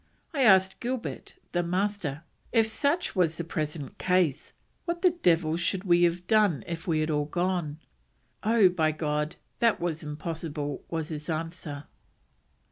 I 0.33 0.41
asked 0.41 0.79
Gilbert 0.79 1.35
[the 1.51 1.61
Master], 1.61 2.23
if 2.51 2.65
such 2.65 3.15
was 3.15 3.37
the 3.37 3.43
present 3.43 3.99
case, 3.99 4.51
what 4.85 5.03
the 5.03 5.11
devil 5.11 5.57
should 5.57 5.83
we 5.83 6.01
have 6.05 6.25
done 6.25 6.63
if 6.65 6.87
we 6.87 7.01
had 7.01 7.11
all 7.11 7.25
gone? 7.25 7.77
'Oh, 8.41 8.67
by 8.67 8.93
God, 8.93 9.35
that 9.59 9.79
was 9.79 10.01
impossible,' 10.01 10.83
was 10.89 11.09
his 11.09 11.29
answer." 11.29 11.83